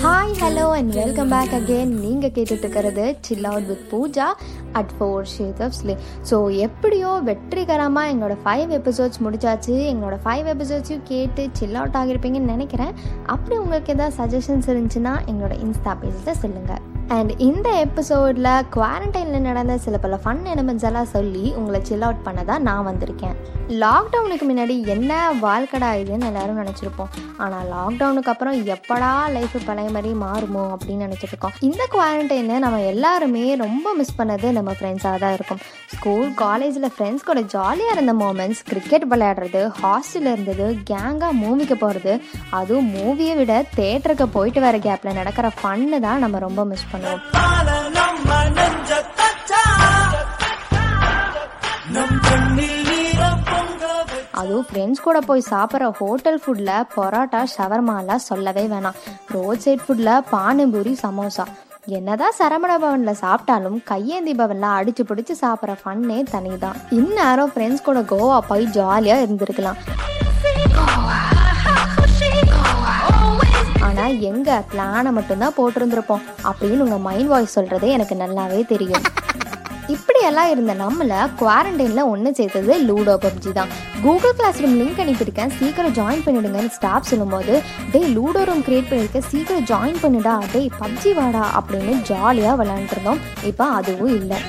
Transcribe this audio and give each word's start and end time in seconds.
Hi 0.00 0.32
hello 0.40 0.70
and 0.70 0.94
welcome 0.94 1.28
back 1.28 1.52
again 1.52 1.92
நீங்கள் 2.04 2.30
கேட்டுட்டு 2.30 2.58
இருக்கிறது 2.58 3.16
chill 3.20 3.44
out 3.44 3.66
with 3.66 3.84
Pooja 3.90 4.32
at 4.72 4.90
four 4.98 5.22
shades 5.22 5.62
of 5.62 5.72
slay 5.82 5.96
so 6.30 6.56
எப்படியோ 6.56 7.08
வெற்றிகரமாக 7.08 8.12
எங்களோட 8.12 8.36
ஃபைவ் 8.44 8.70
எபிசோட்ஸ் 8.70 9.22
முடிச்சாச்சு. 9.24 9.76
எங்களோட 9.92 10.18
ஃபைவ் 10.24 10.48
எபிசோட்ஸையும் 10.54 11.02
கேட்டு 11.04 11.48
சில் 11.52 11.74
அவுட் 11.74 11.94
ஆகிருப்பீங்கன்னு 11.94 12.54
நினைக்கிறேன். 12.54 12.94
அப்படி 13.26 13.56
உங்களுக்கு 13.58 13.92
எதாவது 13.92 14.16
சஜஷன்ஸ் 14.22 14.70
இருந்துச்சுன்னா 14.70 15.14
எங்களோட 15.26 15.56
இன்ஸ்டா 15.66 15.94
பேஜில் 16.02 16.40
சொல்லுங்கள் 16.40 16.91
அண்ட் 17.08 17.32
இந்த 17.38 17.68
எபிசோடில் 17.84 18.48
குவாரண்டைனில் 18.74 19.46
நடந்த 19.46 19.78
சில 19.78 19.98
பல 19.98 20.18
ஃபன் 20.24 20.44
எலிமெண்ட்ஸ் 20.52 20.86
எல்லாம் 20.88 21.10
சொல்லி 21.14 21.52
உங்களை 21.58 21.80
சில் 21.82 22.02
அவுட் 22.02 22.22
பண்ண 22.22 22.44
தான் 22.44 22.62
நான் 22.62 22.86
வந்திருக்கேன். 22.90 23.36
லாக்டவுனுக்கு 23.82 24.46
முன்னாடி 24.48 24.86
என்ன 24.86 25.12
வாழ்க்கடா 25.42 25.90
இதுன்னு 26.00 26.28
எல்லாரும் 26.30 26.58
நினச்சிருப்போம். 26.62 27.10
ஆனால் 27.36 27.68
லாக்டவுனுக்கு 27.74 28.28
அப்புறம் 28.28 28.66
எப்படா 28.66 29.28
லைஃப் 29.36 29.56
பழைய 29.66 29.90
மாதிரி 29.90 30.14
மாறுமோ 30.14 30.64
அப்படின்னு 30.74 31.06
நினச்சிட்டு 31.06 31.28
இருக்கோம். 31.28 31.54
இந்த 31.60 31.88
குவாரண்டைனில் 31.94 32.58
நம்ம 32.58 32.80
எல்லாருமே 32.80 33.54
ரொம்ப 33.54 33.94
மிஸ் 33.94 34.18
பண்ணது 34.18 34.52
நம்ம 34.52 34.70
ஃப்ரெண்ட்ஸாக 34.70 35.18
தான் 35.18 35.32
இருக்கும். 35.32 35.60
ஸ்கூல் 35.94 36.34
காலேஜில் 36.34 36.92
ஃப்ரெண்ட்ஸ் 36.96 37.24
கூட 37.24 37.40
ஜாலியாக 37.40 37.96
இருந்த 37.96 38.12
மூமெண்ட்ஸ் 38.12 38.64
கிரிக்கெட் 38.70 39.06
விளையாடுறது 39.14 39.62
ஹாஸ்டலில் 39.80 40.32
இருந்தது 40.32 40.78
கேங்காக 40.92 41.32
மூவிக்கு 41.32 41.74
போகிறது 41.74 42.20
அதுவும் 42.50 42.90
மூவியை 42.98 43.36
விட 43.36 43.64
தேட்டருக்கு 43.76 44.26
போயிட்டு 44.38 44.60
வர 44.60 44.78
கேப்பில் 44.78 45.18
நடக்கிற 45.20 45.50
ஃபன்னு 45.60 46.00
தான் 46.00 46.18
நம்ம 46.18 46.38
ரொம்ப 46.38 46.64
மிஸ் 46.64 46.90
பண்ணுவோம் 46.92 47.20
அதுவும் 54.40 54.66
ஃப்ரெண்ட்ஸ் 54.68 55.02
கூட 55.06 55.18
போய் 55.26 55.42
சாப்பிட்ற 55.50 55.88
ஹோட்டல் 55.98 56.38
ஃபுட்டில் 56.42 56.70
பரோட்டா 56.94 57.40
ஷவர்மாலாம் 57.54 58.22
சொல்லவே 58.28 58.64
வேணாம். 58.72 58.96
ரோட் 59.34 59.62
சைட் 59.64 59.84
ஃபுட்டில் 59.84 60.12
பானிபூரி 60.32 60.92
சமோசா. 61.02 61.44
என்னதான் 61.96 62.36
சரவண 62.38 62.72
பவனில் 62.82 63.20
சாப்பிட்டாலும் 63.22 63.78
கையேந்தி 63.90 64.34
பவனில் 64.40 64.68
அடிச்சு 64.78 65.04
பிடிச்சி 65.10 65.36
சாப்பிட்ற 65.42 65.74
ஃபன்னே 65.82 66.18
தனி 66.32 66.54
தான் 66.64 66.80
இந்நேரம் 66.98 67.52
ஃப்ரெண்ட்ஸ் 67.54 67.86
கூட 67.88 68.00
கோவா 68.12 68.38
போய் 68.50 68.66
ஜாலியாக 68.78 69.24
இருந்திருக்கலாம். 69.26 69.80
ஆனால் 74.02 74.22
எங்கே 74.28 74.54
பிளானை 74.70 75.10
மட்டும்தான் 75.16 75.54
போட்டிருந்திருப்போம். 75.56 76.22
அப்படின்னு 76.48 76.84
உங்கள் 76.84 77.02
மைண்ட் 77.06 77.28
வாய்ஸ் 77.32 77.54
சொல்கிறதே 77.56 77.88
எனக்கு 77.96 78.14
நல்லாவே 78.22 78.60
தெரியும். 78.72 79.04
இப்படியெல்லாம் 79.94 80.50
இருந்த 80.52 80.72
நம்மள 80.80 81.12
குவாரண்டைனில் 81.40 82.10
ஒன்று 82.12 82.30
சேர்த்தது 82.38 82.72
லூடோ 82.88 83.14
பப்ஜி 83.24 83.52
தான். 83.58 83.70
கூகுள் 84.04 84.34
கிளாஸ் 84.38 84.60
ரூம் 84.62 84.76
லிங்க் 84.80 85.02
அனுப்பியிருக்கேன். 85.04 85.54
சீக்கிரம் 85.58 85.96
ஜாயின் 86.00 86.24
பண்ணிடுங்கன்னு 86.26 86.76
ஸ்டாஃப் 86.78 87.08
சொல்லும்போது 87.10 87.54
டேய் 87.94 88.10
லூடோ 88.16 88.42
ரூம் 88.50 88.66
கிரியேட் 88.68 88.90
பண்ணியிருக்கேன் 88.90 89.28
சீக்கிரம் 89.32 89.68
ஜாயின் 89.72 90.02
பண்ணிடா. 90.04 90.34
டே 90.54 90.62
பப்ஜி 90.82 91.12
வாடா. 91.20 91.44
அப்படின்னு 91.60 91.94
ஜாலியாக 92.10 92.58
விளையாண்டுருந்தோம் 92.62 93.22
இப்போ 93.52 93.66
அதுவும் 93.78 94.14
இல்லை. 94.20 94.40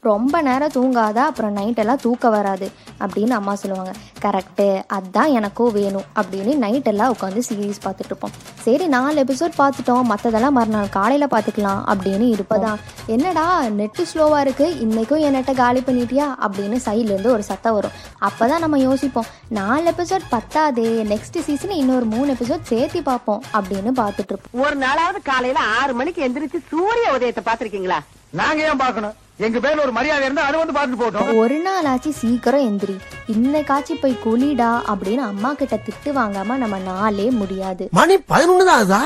ரொம்ப 0.00 0.42
நேரம் 0.42 0.72
தூங்காத 0.74 1.18
அப்புறம் 1.28 1.56
நைட்டெல்லாம் 1.56 2.00
தூக்கம் 2.02 2.30
வராது 2.30 2.70
அப்படின்னு 2.98 3.30
அம்மா 3.30 3.54
சொல்லுவாங்க. 3.54 3.92
கரெக்டு 4.24 4.82
அதுதான் 4.86 5.30
எனக்கும் 5.30 5.72
வேணும் 5.72 6.06
அப்படின்னு 6.20 6.52
நைட்டெல்லாம் 6.64 7.12
உட்காந்து 7.14 7.40
சீரீஸ் 7.48 7.80
பார்த்துட்டு 7.84 8.10
இருப்போம். 8.12 8.34
சரி 8.64 8.86
நாலு 8.86 9.24
எபிசோட் 9.24 9.54
பார்த்துட்டோம் 9.58 10.08
மற்றதெல்லாம் 10.12 10.56
மறுநாள் 10.58 10.88
காலையில் 10.88 11.32
பார்த்துக்கலாம் 11.34 11.82
அப்படின்னு 11.92 12.28
இருப்பதான் 12.34 12.78
என்னடா 13.06 13.46
நெட்டு 13.80 14.04
ஸ்லோவாக 14.12 14.44
இருக்குது 14.46 14.78
இன்றைக்கும் 14.84 15.18
என் 15.18 15.34
நெட்டை 15.34 15.54
காலி 15.54 15.80
பண்ணிட்டியா? 15.80 16.28
அப்படின்னு 16.46 16.78
சைட்லேருந்து 16.86 17.34
ஒரு 17.36 17.42
சத்தம் 17.42 17.74
வரும். 17.74 17.96
அப்போ 18.18 18.48
தான் 18.48 18.64
நம்ம 18.66 18.78
யோசிப்போம் 18.78 19.28
நாலு 19.48 19.90
எபிசோட் 19.90 20.30
பத்தாதே 20.36 20.88
நெக்ஸ்ட் 21.12 21.38
சீசன் 21.48 21.70
இன்னொரு 21.70 22.04
மூணு 22.04 22.32
எபிசோட் 22.32 22.70
சேர்த்து 22.72 23.02
பார்ப்போம் 23.02 23.42
அப்படின்னு 23.52 23.92
பார்த்துட்டு 24.02 24.34
இருப்போம். 24.34 24.64
ஒரு 24.64 24.78
நாளாவது 24.86 25.22
காலையில 25.22 25.60
ஆறு 25.80 25.94
மணிக்கு 25.94 26.22
எந்திரிச்சு 26.28 26.60
சூரிய 26.72 27.12
உதயத்தை 27.18 27.44
பாத்திருக்கீங்களா 27.50 28.00
நாங்க 28.38 28.60
ஏன் 28.68 28.80
பார்க்கணும்? 28.82 29.14
எங்க 29.46 29.58
பேர்ல 29.64 29.84
ஒரு 29.84 29.92
மரியாதை 29.96 30.24
இருந்தா 30.24 30.42
அது 30.48 30.56
வந்து 30.60 30.74
பார்த்துட்டு 30.76 31.02
போட்டோம் 31.02 31.38
ஒரு 31.42 31.56
நாள் 31.66 31.86
ஆச்சு 31.92 32.10
சீக்கிரம் 32.22 32.66
எந்திரி. 32.68 32.96
இன்னைக்காச்சு 33.34 33.94
போய் 34.02 34.22
குளிடா 34.24 34.70
அப்படின்னு 34.92 35.22
அம்மா 35.32 35.50
கிட்ட 35.60 35.76
திட்டு 35.86 36.10
வாங்காம 36.18 36.56
நம்ம 36.62 36.78
நாளே 36.90 37.26
முடியாது. 37.40 37.86
மணி 37.98 38.16
பதினொன்னு 38.32 38.66
தான் 38.70 38.80
ஆகுதா? 38.80 39.00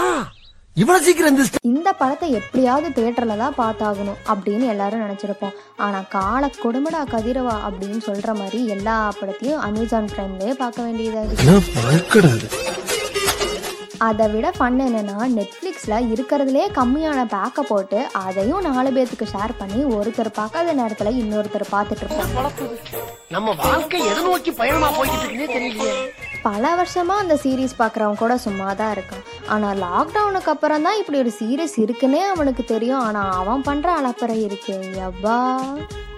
இவ்வளவு 0.76 1.04
சீக்கிரம்? 1.06 1.38
இந்த 1.70 1.88
படத்தை 2.00 2.28
எப்படியாவது 2.38 2.88
தியேட்டர்ல 2.96 3.36
தான் 3.42 3.58
பார்த்தாகணும் 3.60 4.20
அப்படின்னு 4.32 4.66
எல்லாரும் 4.72 5.04
நினைச்சிருப்போம். 5.04 5.54
ஆனா 5.86 6.00
கால 6.16 6.50
கொடுமடா 6.64 7.02
கதிரவா 7.14 7.56
அப்படின்னு 7.68 8.00
சொல்ற 8.08 8.34
மாதிரி 8.40 8.60
எல்லா 8.76 8.96
படத்தையும் 9.20 9.64
அமேசான் 9.68 10.12
பிரைம்லயே 10.14 10.54
பார்க்க 10.62 10.88
வேண்டியதா 10.88 11.22
இருக்கு. 11.26 12.50
அதை 14.08 14.24
விட 14.32 14.46
ஃபன் 14.56 14.80
என்னன்னா 14.86 15.18
நெட்ஃப்ளிக்ஸில் 15.74 16.10
இருக்கிறதுலே 16.14 16.64
கம்மியான 16.76 17.20
பேக்கை 17.32 17.62
போட்டு 17.68 17.98
அதையும் 18.24 18.66
நாலு 18.66 18.90
பேர்த்துக்கு 18.96 19.26
ஷேர் 19.32 19.52
பண்ணி 19.60 19.80
ஒருத்தர் 19.96 20.30
பார்க்காத 20.38 20.74
நேரத்தில் 20.80 21.18
இன்னொருத்தர் 21.22 21.64
பார்த்துட்டு 21.74 22.06
தெரியலையே. 25.54 25.94
பல 26.46 26.62
வருஷமா 26.80 27.14
அந்த 27.22 27.34
சீரீஸ் 27.44 27.74
பார்க்குறவன் 27.82 28.22
கூட 28.22 28.34
சும்மா 28.46 28.68
தான் 28.80 28.92
இருக்கான். 28.96 29.24
ஆனால் 29.54 29.80
லாக்டவுனுக்கு 29.86 30.52
அப்புறம் 30.54 30.86
தான் 30.86 30.98
இப்படி 31.02 31.18
ஒரு 31.24 31.32
சீரீஸ் 31.40 31.76
இருக்குன்னே 31.84 32.22
அவனுக்கு 32.34 32.64
தெரியும். 32.74 33.04
ஆனால் 33.08 33.32
அவன் 33.40 33.66
பண்ணுற 33.68 33.90
அலப்பறை 34.00 34.38
இருக்கு. 34.48 34.76
எவ்வா? 35.08 35.38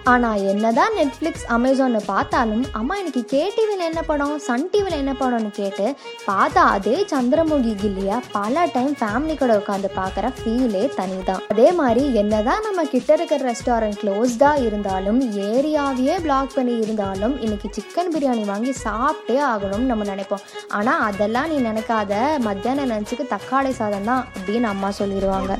ஆனால் 0.09 0.41
என்னதான் 0.49 0.93
நெட்ஃப்ளிக்ஸ் 0.97 1.45
அமேசான்னு 1.55 1.99
பார்த்தாலும் 2.05 2.61
அம்மா 2.71 2.95
இன்னைக்கு 2.97 3.23
கேடிவியில் 3.31 3.83
என்ன 3.87 4.01
படம் 4.01 4.35
சன் 4.39 4.67
டிவியில் 4.71 4.97
என்ன 4.97 5.13
படம்னு 5.13 5.49
கேட்டு 5.51 5.85
பார்த்தா 6.27 6.61
அதே 6.75 6.93
சந்திரமுகி 7.11 7.73
கில்லியா 7.81 8.17
பல 8.31 8.65
டைம் 8.73 8.93
ஃபேமிலி 8.99 9.35
கூட 9.37 9.53
உட்காந்து 9.57 9.89
பார்க்குற 9.97 10.29
ஃபீலே 10.37 10.83
தனி 10.95 11.17
தான் 11.23 11.41
அதே 11.47 11.67
மாதிரி 11.71 12.03
என்னதான் 12.13 12.63
நம்ம 12.63 12.85
கிட்ட 12.85 13.11
இருக்கிற 13.13 13.39
ரெஸ்டாரண்ட் 13.49 13.99
க்ளோஸ்டாக 14.03 14.63
இருந்தாலும் 14.67 15.19
ஏரியாவையே 15.49 16.15
பிளாக் 16.21 16.55
பண்ணி 16.55 16.75
இருந்தாலும் 16.77 17.35
இன்னைக்கு 17.39 17.69
சிக்கன் 17.77 18.13
பிரியாணி 18.15 18.45
வாங்கி 18.45 18.73
சாப்பிட்டே 18.85 19.37
ஆகணும்னு 19.49 19.91
நம்ம 19.91 20.07
நினைப்போம். 20.13 20.45
ஆனால் 20.69 21.03
அதெல்லாம் 21.09 21.51
நீ 21.51 21.59
நினைக்காத. 21.69 22.13
மத்தியான 22.47 22.87
லஞ்சுக்கு 22.93 23.27
தக்காளி 23.33 23.73
சாதம் 23.73 24.09
தான் 24.11 24.25
அப்படின்னு 24.35 24.69
அம்மா 24.73 24.91
சொல்லிடுவாங்க 24.99 25.51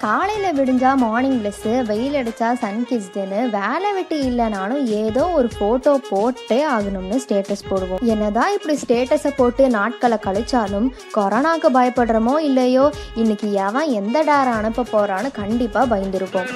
காலையில் 0.00 0.56
விடிஞ்சா 0.56 0.90
மார்னிங் 0.94 1.38
ப்ளஸ்ஸு 1.40 1.70
வெயில் 1.86 2.16
அடித்தா 2.20 2.48
சன் 2.62 2.82
கிஸ்டுன்னு 2.88 3.38
வேலை 3.50 3.90
வெட்டி 3.92 4.16
இல்லைனாலும் 4.28 4.82
ஏதோ 5.02 5.22
ஒரு 5.28 5.48
ஃபோட்டோ 5.54 5.92
போட்டே 6.08 6.58
ஆகணும்னு 6.72 7.18
ஸ்டேட்டஸ் 7.24 7.64
போடுவோம். 7.70 8.02
என்னதான் 8.12 8.52
இப்படி 8.52 8.74
ஸ்டேட்டஸை 8.82 9.32
போட்டு 9.36 9.68
நாட்களை 9.68 10.18
கழிச்சாலும் 10.26 10.88
கொரோனாக்கு 11.14 11.70
பயப்படுறோமோ 11.78 12.34
இல்லையோ 12.48 12.84
இன்னைக்கு 13.14 13.52
எவன் 13.66 13.88
எந்த 14.00 14.24
டேரை 14.24 14.52
அனுப்ப 14.60 14.86
போறான்னு 14.92 15.30
கண்டிப்பாக 15.40 15.90
பயந்துருப்போம். 15.94 16.50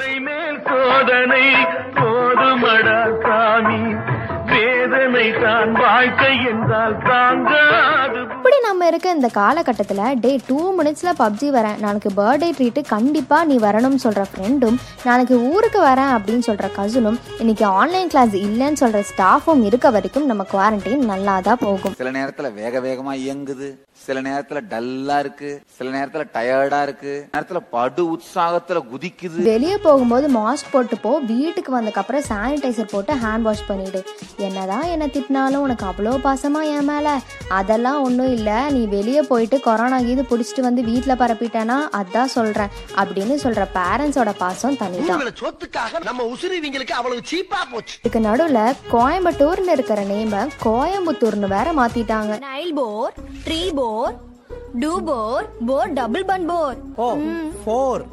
வேதனை 4.52 5.26
தான் 5.42 5.72
வாழ்க்கை 5.82 6.32
என்றால் 6.52 6.96
தாங்காது 7.08 8.22
இப்படி 8.50 8.66
நம்ம 8.66 8.86
இருக்க 8.86 9.08
இந்த 9.16 9.28
காலகட்டத்தில் 9.36 10.00
டே 10.22 10.30
டூ 10.46 10.56
மினிட்ஸில் 10.78 11.18
பப்ஜி 11.18 11.48
வரேன். 11.56 11.76
நாளைக்கு 11.78 12.10
பர்த்டே 12.16 12.48
ட்ரீட்டு 12.56 12.80
கண்டிப்பாக 12.88 13.44
நீ 13.50 13.56
வரணும்னு 13.64 14.00
சொல்கிற 14.04 14.22
ஃப்ரெண்டும் 14.30 14.78
நாளைக்கு 15.08 15.36
ஊருக்கு 15.50 15.80
வரேன் 15.82 16.10
அப்படின்னு 16.14 16.46
சொல்கிற 16.46 16.70
கசினும் 16.78 17.18
இன்னைக்கு 17.38 17.64
ஆன்லைன் 17.80 18.10
கிளாஸ் 18.14 18.34
இல்லைன்னு 18.46 18.80
சொல்கிற 18.82 19.02
ஸ்டாஃபும் 19.10 19.62
இருக்க 19.68 19.90
வரைக்கும் 19.90 20.26
நம்ம 20.30 20.46
குவாரண்டைன் 20.54 21.06
நல்லா 21.12 21.36
தான் 21.40 21.60
போகும். 21.60 21.94
சில 22.00 22.12
நேரத்துல 22.18 22.50
வேக 22.54 22.80
வேகமா 22.88 23.14
இயங்குது. 23.26 23.68
சில 24.06 24.18
நேரத்துல 24.26 24.58
டல்லா 24.72 25.16
இருக்கு. 25.18 25.48
சில 25.76 25.88
நேரத்துல 25.96 26.22
டயர்டா 26.34 26.82
இருக்கு. 26.82 27.14
நேரத்துல 27.36 27.60
படு 27.70 28.04
உற்சாகத்துல 28.12 28.78
குதிக்குது. 28.92 29.40
வெளியே 29.52 29.78
போகும்போது 29.86 30.28
மாஸ்க் 30.38 30.72
போட்டு 30.72 30.98
போ. 30.98 31.12
வீட்டுக்கு 31.32 31.70
வந்ததுக்கப்புறம் 31.78 32.26
சானிடைசர் 32.28 32.92
போட்டு 32.94 33.14
ஹேண்ட் 33.14 33.46
வாஷ் 33.48 33.66
பண்ணிடு. 33.68 34.02
என்னதான் 34.48 34.86
என்ன 34.94 35.06
திட்டினாலும் 35.14 35.64
உனக்கு 35.68 35.86
அவ்வளோ 35.86 36.16
பாசமா 36.26 36.64
என் 36.74 36.90
மேலே. 36.92 37.14
அதெல்லாம் 37.60 38.02
ஒன்றும் 38.02 38.26
இல்லை 38.26 38.38
நீ 38.48 38.86
வெளியே 38.86 39.22
போயிட்டு 39.22 39.60
கொரோனா 39.60 39.98
கீது 40.00 40.22
பிடிச்சிட்டு 40.30 40.60
வந்து 40.60 40.82
வீட்டில் 40.82 41.18
பரப்பிட்டேனா 41.22 41.76
அதான் 42.00 42.32
சொல்கிறேன் 42.34 42.70
அப்படின்னு 42.96 43.34
சொல்கிற 43.34 43.68
பேரண்ட்ஸோட 43.74 44.32
பாசம் 44.38 44.76
தனிதான். 44.76 45.10
உங்களை 45.16 45.32
சொத்துக்காக 45.42 46.02
நம்ம 46.04 46.24
உசுருவிங்களுக்கு 46.24 46.90
அவ்வளவு 46.90 47.20
சீப்பா 47.30 47.60
போச்சு. 47.72 47.98
இதுக்கு 47.98 48.20
நடுவில் 48.20 48.76
கோயம்புத்தூர்னு 48.92 49.74
இருக்கிற 49.76 50.04
நேமை 50.04 50.42
கோயம்புத்தூர்னு 50.64 51.48
வேற 51.56 51.72
மாத்திட்டாங்க. 51.72 52.38
Nine 52.38 52.74
four 52.74 53.12
three 53.46 53.74
four 53.74 54.16
two 54.78 55.02
four 55.02 55.46
four 55.66 55.92
double 55.92 56.24
one 56.24 56.46
four 56.46 56.76
O 56.96 57.16
four 57.64 58.04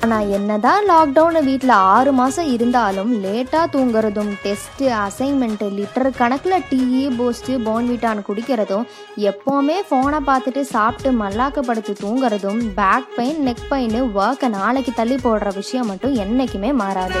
ஆனா 0.00 0.20
என்னதான் 0.36 0.84
லாக்டவுன் 0.88 1.44
வீட்ல 1.44 1.74
ஆறு 1.88 2.12
மாசம் 2.12 2.48
இருந்தாலும் 2.52 3.12
லேட்டா 3.24 3.62
தூங்குறதும் 3.72 4.32
டெஸ்ட் 4.42 4.82
அசைன்மெண்ட் 4.98 5.64
லிட்டர் 5.70 6.10
கணக்குல 6.18 6.58
டீ 6.68 6.80
பூஸ்ட் 7.18 7.50
போன்விட்டான் 7.66 8.24
குடிக்கிறதும் 8.28 8.86
எப்பவுமே 9.24 9.78
போனை 9.88 10.20
பார்த்துட்டு 10.26 10.60
சாப்பிட்டு 10.70 11.12
மல்லாக்க 11.22 11.60
படுத்து 11.60 11.94
தூங்குறதும் 12.02 12.62
பேக் 12.74 13.14
பெயின் 13.16 13.42
நெக் 13.48 13.68
பெயின் 13.68 13.98
ஒர்க்கை 14.18 14.48
நாளைக்கு 14.48 14.92
தள்ளி 14.94 15.14
போடுற 15.16 15.54
விஷயம் 15.54 15.86
மட்டும் 15.86 16.14
என்னைக்குமே 16.16 16.72
மாறாது. 16.74 17.18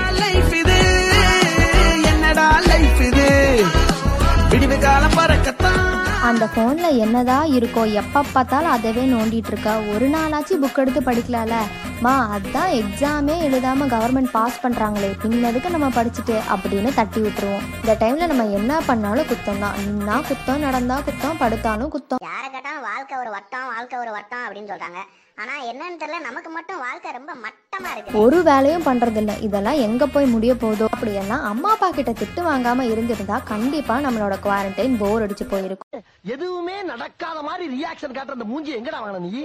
அந்த 6.28 6.44
ஃபோனில் 6.52 6.98
என்னதான் 7.04 7.48
இருக்கோ 7.56 7.82
எப்போ 8.00 8.20
பார்த்தாலும் 8.34 8.74
அதவே 8.74 9.02
நோண்டிட்டு 9.12 9.50
இருக்கா 9.52 9.72
ஒரு 9.92 10.06
நாளாச்சும் 10.14 10.62
புக் 10.62 10.78
எடுத்து 10.82 11.00
படிக்கலாம்ல. 11.00 11.56
மா 12.04 12.12
அதான் 12.36 12.70
எக்ஸாமே 12.78 13.34
எழுதாம 13.46 13.88
கவர்மெண்ட் 13.94 14.30
பாஸ் 14.36 14.60
பண்ணுறாங்களே 14.62 15.10
பின்னதுக்கு 15.22 15.74
நம்ம 15.74 15.90
படிச்சுட்டு 15.98 16.36
அப்படின்னு 16.54 16.92
தட்டி 17.00 17.20
விட்டுருவோம். 17.24 17.66
இந்த 17.80 17.96
டைமில் 18.02 18.30
நம்ம 18.32 18.46
என்ன 18.60 18.80
பண்ணாலும் 18.88 19.28
குத்தம் 19.32 19.62
தான். 19.64 19.76
நின்னா 19.84 20.16
குத்தம் 20.30 20.64
நடந்தா 20.66 20.98
குத்தம் 21.08 21.40
படுத்தாலும் 21.42 21.92
குத்தம். 21.96 22.22
யாரை 22.30 22.48
கேட்டாலும் 22.56 22.86
வாழ்க்கை 22.90 23.18
ஒரு 23.24 23.32
வட்டம் 23.36 23.68
வாழ்க்கை 23.74 23.98
ஒரு 24.04 24.14
வட்டம் 24.18 24.44
அப்படின்னு 24.46 24.72
சொல்கிறாங்க 24.72 25.02
ஆனா 25.38 25.54
என்னன்னு 25.64 26.00
தெரியல 26.00 26.20
நமக்கு 26.20 26.50
மட்டும் 26.50 26.78
வாழ்க்கை 26.78 27.12
ரொம்ப 27.12 27.32
மட்டமா 27.44 27.90
இருக்கு. 27.92 28.18
ஒரு 28.18 28.42
வேலையும் 28.42 28.84
பண்றதில்ல. 28.84 29.32
இதெல்லாம் 29.40 29.78
எங்க 29.78 30.06
போய் 30.06 30.26
முடிய 30.26 30.54
போதோ 30.54 30.86
அப்படியெல்லாம் 30.90 31.42
அம்மா 31.44 31.70
அப்பா 31.70 31.90
கிட்ட 31.90 32.12
திட்டு 32.12 32.42
வாங்காம 32.42 32.86
இருந்திருந்தா 32.90 33.38
கண்டிப்பா 33.44 33.96
நம்மளோட 34.00 34.36
குவாரண்டைன் 34.40 34.96
போர் 34.98 35.24
அடிச்சு 35.26 35.46
போயிருக்கும். 35.46 36.04
எதுவுமே 36.34 36.82
நடக்காத 36.82 37.42
மாதிரி 37.42 37.66
ரியாக்ஷன் 37.74 38.16
காட்டுற 38.16 38.38
அந்த 38.38 38.44
மூஞ்சி 38.44 38.72
எங்கடா 38.78 39.00
வாங்கின 39.00 39.22
நீ? 39.26 39.42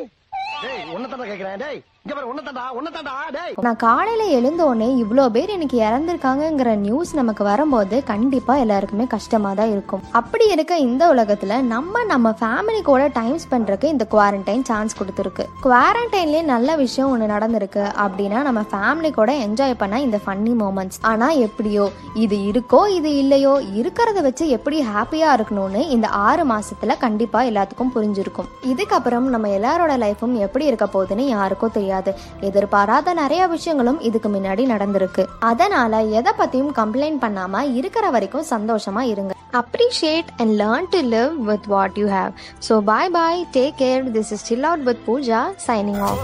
டேய் 0.62 0.94
உன்னதாண்டா 0.96 1.28
கேக்குறேன் 1.28 1.58
டேய். 1.58 1.82
நான் 3.66 3.76
காலையில 3.76 4.24
எழுந்தோடனே 4.40 4.88
இவ்வளோ 5.02 5.30
பேர் 5.30 5.50
இன்னைக்கு 5.50 5.78
இறந்துருக்காங்கங்கிற 5.80 6.76
நியூஸ் 6.76 7.16
நமக்கு 7.16 7.44
வரும்போது 7.44 8.04
கண்டிப்பா 8.04 8.56
எல்லாருக்குமே 8.56 9.06
கஷ்டமா 9.06 9.54
தான் 9.54 9.72
இருக்கும். 9.72 10.02
அப்படி 10.12 10.46
இருக்க 10.50 10.78
இந்த 10.78 11.04
உலகத்துல 11.14 11.62
நம்ம 11.62 12.04
நம்ம 12.04 12.34
ஃபேமிலி 12.40 12.82
கூட 12.82 13.08
டைம் 13.08 13.40
ஸ்பெண்ட்றதுக்கு 13.44 13.84
இந்த 13.84 14.08
குவாரண்டைன் 14.12 14.66
சான்ஸ் 14.70 14.96
கொடுத்துருக்கு. 15.00 15.46
குவாரண்டைன்லயே 15.64 16.42
நல்ல 16.44 16.76
விஷயம் 16.76 17.12
ஒன்று 17.12 17.28
நடந்திருக்கு 17.28 17.84
அப்படின்னா 18.06 18.42
நம்ம 18.50 18.64
ஃபேமிலி 18.72 19.12
கூட 19.12 19.34
என்ஜாய் 19.48 19.78
பண்ண 19.78 20.00
இந்த 20.00 20.20
ஃபன்னி 20.26 20.56
மூமெண்ட்ஸ் 20.64 21.00
ஆனா 21.02 21.30
எப்படியோ 21.30 21.88
இது 22.14 22.38
இருக்கோ 22.52 22.88
இது 22.88 23.18
இல்லையோ 23.18 23.54
இருக்கிறத 23.82 24.22
வச்சு 24.22 24.48
எப்படி 24.48 24.80
ஹாப்பியா 24.94 25.30
இருக்கணும்னு 25.38 25.84
இந்த 25.98 26.08
ஆறு 26.08 26.46
மாசத்துல 26.54 26.98
கண்டிப்பா 26.98 27.42
எல்லாத்துக்கும் 27.42 27.94
புரிஞ்சிருக்கும். 27.96 28.50
இதுக்கப்புறம் 28.74 29.28
நம்ம 29.36 29.48
எல்லாரோட 29.60 29.94
லைஃபும் 30.06 30.38
எப்படி 30.48 30.66
இருக்க 30.66 30.88
போகுதுன்னு 30.94 31.28
யாருக்கும் 31.36 31.72
தெரியாது. 31.72 31.98
எதிர்பாராத 32.42 33.14
நிறைய 33.14 33.48
விஷயங்களும் 33.48 34.00
இதுக்கு 34.00 34.30
முன்னாடி 34.30 34.66
நடந்திருக்கு. 34.74 35.26
அதனால 35.40 36.02
எதை 36.02 36.34
பத்தியும் 36.38 36.74
கம்ப்ளைண்ட் 36.80 37.22
பண்ணாம 37.26 37.64
இருக்கிற 37.74 38.10
வரைக்கும் 38.10 38.50
சந்தோஷமா 38.50 39.04
இருங்க. 39.14 39.34
Appreciate 39.62 40.30
and 40.38 40.54
learn 40.62 40.90
to 40.90 41.02
live 41.16 41.36
with 41.50 41.68
what 41.76 41.98
you 42.02 42.08
have 42.08 42.32
so 42.68 42.74
bye 42.92 43.10
bye 43.10 43.46
take 43.58 43.78
care 43.84 44.12
this 44.18 44.32
is 44.36 44.44
chill 44.46 44.68
out 44.72 44.84
with 44.90 45.04
Pooja 45.08 45.42
signing 45.68 46.02
off 46.10 46.22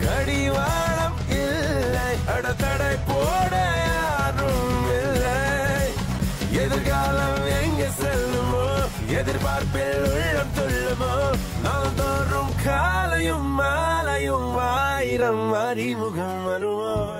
கடிவாளம் 0.00 1.18
இல்லை 1.36 2.08
அடத்தடை 2.34 2.90
போட 3.08 3.54
யாரும் 3.86 4.76
இல்லை. 4.98 5.38
எதிர்காலம் 6.62 7.46
எங்க 7.60 7.82
செல்லுமோ? 8.00 8.25
எதிர்பார்ப்பில் 9.16 10.04
உள்ளம் 10.08 10.54
துள்ளுமோ? 10.56 11.12
நான் 11.62 11.94
தோறும் 11.96 12.52
காலையும் 12.64 13.50
மாலையும் 13.54 14.56
ஆயிரம் 14.74 15.52
அறிமுகம் 15.62 16.44
வருவோம் 16.44 17.15